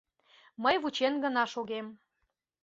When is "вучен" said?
0.81-1.13